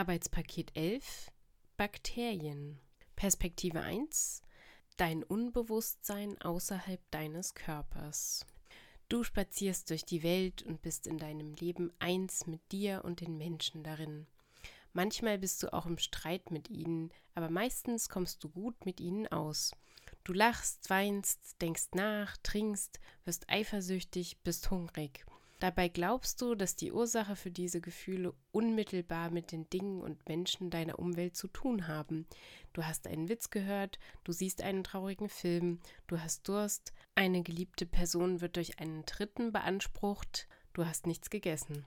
[0.00, 1.30] Arbeitspaket 11
[1.76, 2.80] Bakterien.
[3.16, 4.40] Perspektive 1
[4.96, 8.46] Dein Unbewusstsein außerhalb deines Körpers.
[9.10, 13.36] Du spazierst durch die Welt und bist in deinem Leben eins mit dir und den
[13.36, 14.26] Menschen darin.
[14.94, 19.26] Manchmal bist du auch im Streit mit ihnen, aber meistens kommst du gut mit ihnen
[19.26, 19.72] aus.
[20.24, 25.26] Du lachst, weinst, denkst nach, trinkst, wirst eifersüchtig, bist hungrig.
[25.60, 30.70] Dabei glaubst du, dass die Ursache für diese Gefühle unmittelbar mit den Dingen und Menschen
[30.70, 32.26] deiner Umwelt zu tun haben.
[32.72, 37.84] Du hast einen Witz gehört, du siehst einen traurigen Film, du hast Durst, eine geliebte
[37.84, 41.84] Person wird durch einen Dritten beansprucht, du hast nichts gegessen.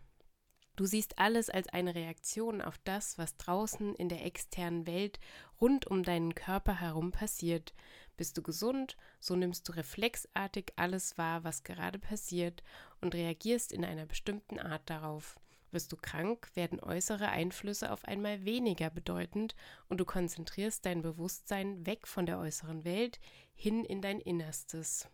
[0.76, 5.20] Du siehst alles als eine Reaktion auf das, was draußen in der externen Welt
[5.62, 7.76] rund um deinen Körper herum passiert.
[8.18, 12.64] Bist du gesund, so nimmst du reflexartig alles wahr, was gerade passiert
[13.02, 15.40] und reagierst in einer bestimmten Art darauf.
[15.70, 19.56] Wirst du krank, werden äußere Einflüsse auf einmal weniger bedeutend
[19.90, 23.20] und du konzentrierst dein Bewusstsein weg von der äußeren Welt
[23.54, 25.08] hin in dein Innerstes.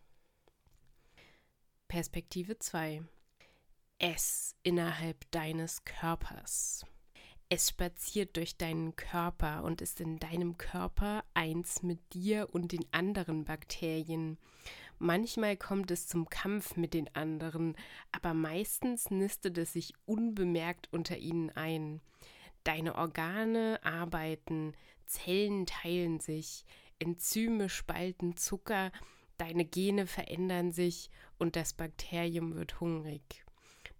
[1.90, 3.04] Perspektive 2
[4.00, 6.86] es innerhalb deines Körpers.
[7.50, 12.86] Es spaziert durch deinen Körper und ist in deinem Körper eins mit dir und den
[12.94, 14.38] anderen Bakterien.
[15.00, 17.76] Manchmal kommt es zum Kampf mit den anderen,
[18.14, 22.00] aber meistens nistet es sich unbemerkt unter ihnen ein.
[22.64, 24.74] Deine Organe arbeiten,
[25.06, 26.66] Zellen teilen sich,
[27.00, 28.92] Enzyme spalten Zucker,
[29.38, 33.44] deine Gene verändern sich und das Bakterium wird hungrig.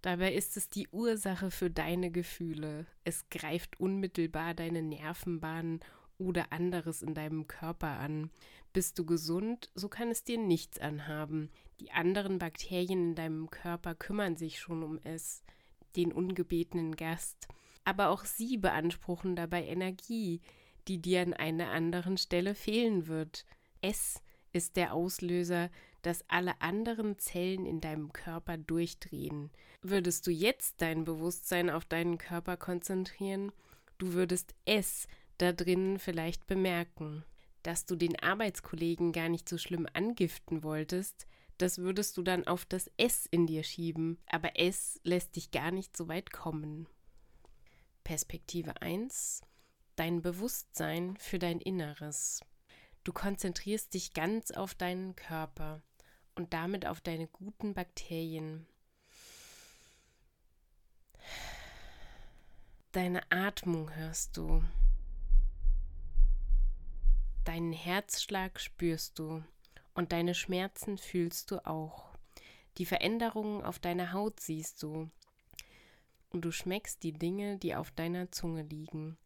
[0.02, 2.86] Dabei ist es die Ursache für deine Gefühle.
[3.04, 5.80] Es greift unmittelbar deine Nervenbahnen
[6.16, 8.30] oder anderes in deinem Körper an.
[8.72, 11.50] Bist du gesund, so kann es dir nichts anhaben.
[11.80, 15.42] Die anderen Bakterien in deinem Körper kümmern sich schon um es,
[15.96, 17.48] den ungebetenen Gast.
[17.84, 20.40] Aber auch sie beanspruchen dabei Energie,
[20.88, 23.44] die dir an einer anderen Stelle fehlen wird.
[23.80, 25.70] Es ist der Auslöser,
[26.02, 29.50] dass alle anderen Zellen in deinem Körper durchdrehen.
[29.82, 33.52] Würdest du jetzt dein Bewusstsein auf deinen Körper konzentrieren,
[33.98, 35.06] du würdest es
[35.38, 37.24] da drinnen vielleicht bemerken.
[37.62, 41.26] Dass du den Arbeitskollegen gar nicht so schlimm angiften wolltest,
[41.58, 45.70] das würdest du dann auf das S in dir schieben, aber es lässt dich gar
[45.70, 46.88] nicht so weit kommen.
[48.02, 49.42] Perspektive 1
[49.96, 52.40] Dein Bewusstsein für dein Inneres.
[53.04, 55.82] Du konzentrierst dich ganz auf deinen Körper
[56.40, 58.66] und damit auf deine guten Bakterien.
[62.92, 64.64] Deine Atmung hörst du.
[67.44, 69.44] Deinen Herzschlag spürst du
[69.92, 72.08] und deine Schmerzen fühlst du auch.
[72.78, 75.10] Die Veränderungen auf deiner Haut siehst du.
[76.30, 79.18] Und du schmeckst die Dinge, die auf deiner Zunge liegen.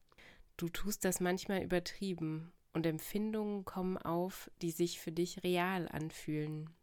[0.56, 6.74] Du tust das manchmal übertrieben und Empfindungen kommen auf, die sich für dich real anfühlen.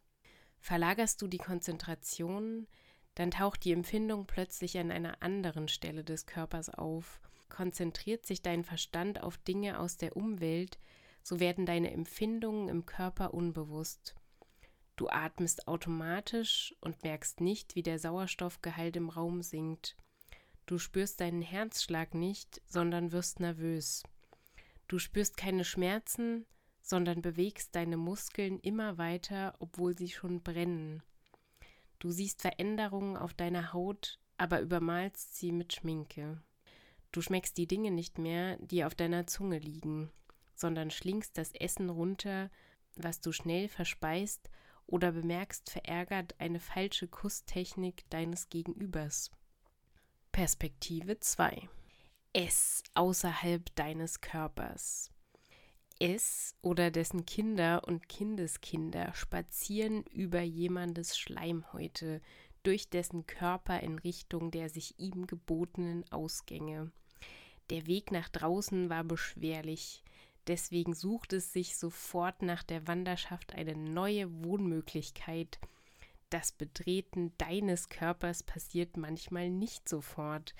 [0.62, 2.68] Verlagerst du die Konzentration,
[3.16, 7.20] dann taucht die Empfindung plötzlich an einer anderen Stelle des Körpers auf.
[7.48, 10.78] Konzentriert sich dein Verstand auf Dinge aus der Umwelt,
[11.24, 14.14] so werden deine Empfindungen im Körper unbewusst.
[14.94, 19.96] Du atmest automatisch und merkst nicht, wie der Sauerstoffgehalt im Raum sinkt.
[20.66, 24.04] Du spürst deinen Herzschlag nicht, sondern wirst nervös.
[24.86, 26.46] Du spürst keine Schmerzen,
[26.82, 31.02] sondern bewegst deine Muskeln immer weiter, obwohl sie schon brennen.
[31.98, 36.42] Du siehst Veränderungen auf deiner Haut, aber übermalst sie mit Schminke.
[37.12, 40.10] Du schmeckst die Dinge nicht mehr, die auf deiner Zunge liegen,
[40.54, 42.50] sondern schlingst das Essen runter,
[42.96, 44.50] was du schnell verspeist,
[44.86, 49.30] oder bemerkst verärgert eine falsche Kusstechnik deines Gegenübers.
[50.32, 51.68] Perspektive 2
[52.34, 55.10] es außerhalb deines Körpers.
[56.04, 62.20] Es oder dessen Kinder und Kindeskinder spazieren über jemandes Schleimhäute
[62.64, 66.90] durch dessen Körper in Richtung der sich ihm gebotenen Ausgänge.
[67.70, 70.02] Der Weg nach draußen war beschwerlich,
[70.48, 75.60] deswegen sucht es sich sofort nach der Wanderschaft eine neue Wohnmöglichkeit.
[76.30, 80.56] Das Betreten deines Körpers passiert manchmal nicht sofort.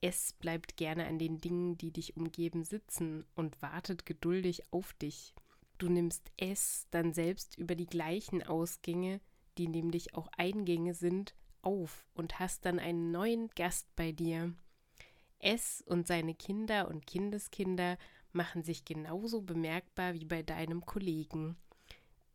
[0.00, 5.34] Es bleibt gerne an den Dingen, die dich umgeben, sitzen und wartet geduldig auf dich.
[5.78, 9.20] Du nimmst es dann selbst über die gleichen Ausgänge,
[9.58, 14.54] die nämlich auch Eingänge sind, auf und hast dann einen neuen Gast bei dir.
[15.40, 17.98] Es und seine Kinder und Kindeskinder
[18.32, 21.56] machen sich genauso bemerkbar wie bei deinem Kollegen.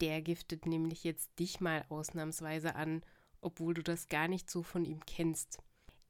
[0.02, 3.04] Der giftet nämlich jetzt dich mal ausnahmsweise an,
[3.42, 5.60] obwohl du das gar nicht so von ihm kennst.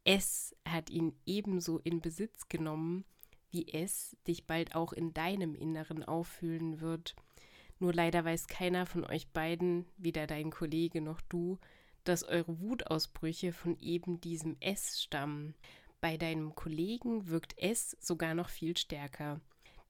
[0.03, 3.05] Es hat ihn ebenso in Besitz genommen
[3.53, 7.15] wie es dich bald auch in deinem Inneren auffühlen wird.
[7.79, 11.59] Nur leider weiß keiner von euch beiden, weder dein Kollege noch du,
[12.03, 15.53] dass eure Wutausbrüche von eben diesem S stammen.
[16.01, 19.39] Bei deinem Kollegen wirkt S sogar noch viel stärker,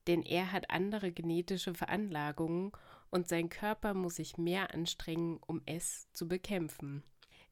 [0.08, 2.72] denn er hat andere genetische Veranlagungen
[3.10, 7.02] und sein Körper muss sich mehr anstrengen, um es zu bekämpfen.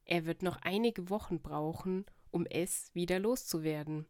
[0.03, 4.05] Er wird noch einige Wochen brauchen, um es wieder loszuwerden.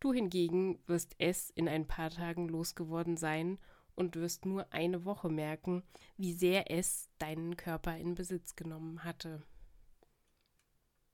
[0.00, 3.58] Du hingegen wirst es in ein paar Tagen losgeworden sein
[3.94, 5.82] und wirst nur eine Woche merken,
[6.16, 9.42] wie sehr es deinen Körper in Besitz genommen hatte.